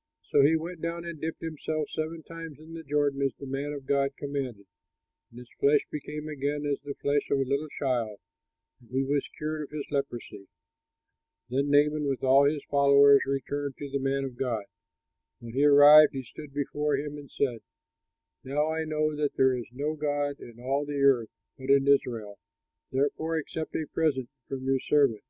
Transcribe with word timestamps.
'"So 0.30 0.40
he 0.40 0.56
went 0.56 0.80
down 0.80 1.04
and 1.04 1.20
dipped 1.20 1.42
himself 1.42 1.90
seven 1.90 2.22
times 2.22 2.58
in 2.58 2.72
the 2.72 2.82
Jordan 2.82 3.20
as 3.20 3.34
the 3.36 3.44
man 3.44 3.74
of 3.74 3.84
God 3.84 4.16
commanded; 4.16 4.66
and 5.28 5.38
his 5.40 5.52
flesh 5.60 5.86
became 5.90 6.26
again 6.26 6.62
like 6.66 6.80
the 6.84 6.94
flesh 6.94 7.28
of 7.30 7.36
a 7.38 7.42
little 7.42 7.68
child, 7.68 8.18
and 8.80 8.88
he 8.92 9.04
was 9.04 9.28
cured 9.36 9.60
of 9.64 9.68
his 9.70 9.86
leprosy. 9.90 10.48
Then 11.50 11.68
Naaman, 11.68 12.06
with 12.08 12.24
all 12.24 12.44
his 12.46 12.64
followers, 12.64 13.26
returned 13.26 13.76
to 13.76 13.90
the 13.90 13.98
man 13.98 14.24
of 14.24 14.38
God. 14.38 14.64
When 15.38 15.52
he 15.52 15.66
arrived, 15.66 16.14
he 16.14 16.22
stood 16.22 16.54
before 16.54 16.96
him 16.96 17.18
and 17.18 17.30
said, 17.30 17.60
"Now 18.42 18.72
I 18.72 18.86
know 18.86 19.14
that 19.16 19.34
there 19.34 19.54
is 19.54 19.68
no 19.70 19.96
god 19.96 20.40
in 20.40 20.58
all 20.58 20.86
the 20.86 21.02
earth, 21.02 21.28
but 21.58 21.68
in 21.68 21.86
Israel; 21.86 22.38
therefore 22.90 23.36
accept 23.36 23.74
a 23.76 23.84
present 23.86 24.30
from 24.48 24.64
your 24.64 24.80
servant." 24.80 25.24